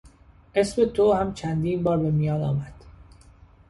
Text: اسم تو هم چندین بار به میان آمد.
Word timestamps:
اسم 0.55 0.85
تو 0.85 1.13
هم 1.13 1.33
چندین 1.33 1.83
بار 1.83 1.97
به 1.97 2.11
میان 2.11 2.43
آمد. 2.43 2.73